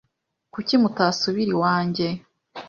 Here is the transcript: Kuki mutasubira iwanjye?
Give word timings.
Kuki 0.53 0.73
mutasubira 0.83 1.51
iwanjye? 1.55 2.07